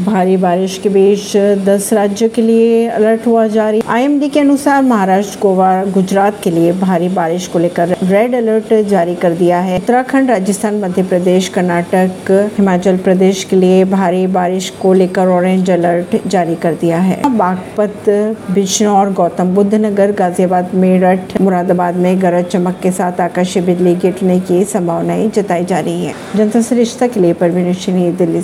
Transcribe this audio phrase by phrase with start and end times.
[0.00, 5.38] भारी बारिश के बीच 10 राज्यों के लिए अलर्ट हुआ जारी। आईएमडी के अनुसार महाराष्ट्र,
[5.40, 10.30] गोवा, गुजरात के लिए भारी बारिश को लेकर रेड अलर्ट जारी कर दिया है। उत्तराखंड,
[10.30, 16.54] राजस्थान, मध्य प्रदेश, कर्नाटक, हिमाचल प्रदेश के लिए भारी बारिश को लेकर ऑरेंज अलर्ट जारी
[16.54, 18.08] कर दिया है। बागपत,
[18.50, 24.40] बिजनौर, गौतम बुद्ध नगर, गाजियाबाद, मेरठ, मुरादाबाद में गरज चमक के साथ आकाशीय बिजली गिरने
[24.40, 27.72] की संभावनाएँ जताई जा रही है। जनता सरिश्ता के लिए परवीन
[28.16, 28.38] दिल्ली